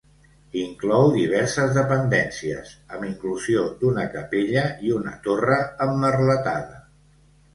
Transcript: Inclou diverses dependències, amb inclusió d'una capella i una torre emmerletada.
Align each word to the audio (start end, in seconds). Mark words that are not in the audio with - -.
Inclou 0.59 1.09
diverses 1.15 1.73
dependències, 1.79 2.71
amb 2.95 3.05
inclusió 3.09 3.67
d'una 3.81 4.07
capella 4.15 4.63
i 4.87 4.95
una 5.01 5.13
torre 5.27 5.59
emmerletada. 5.89 6.81